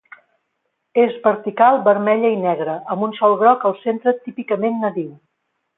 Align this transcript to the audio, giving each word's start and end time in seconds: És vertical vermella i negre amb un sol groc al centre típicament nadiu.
És 1.03 1.13
vertical 1.27 1.77
vermella 1.89 2.33
i 2.37 2.41
negre 2.47 2.75
amb 2.95 3.07
un 3.09 3.17
sol 3.21 3.39
groc 3.45 3.69
al 3.71 3.79
centre 3.87 4.19
típicament 4.27 4.85
nadiu. 4.87 5.13